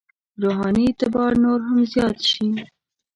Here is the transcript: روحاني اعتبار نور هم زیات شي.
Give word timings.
روحاني 0.43 0.83
اعتبار 0.87 1.31
نور 1.43 1.59
هم 1.67 1.77
زیات 1.93 2.17
شي. 2.29 2.47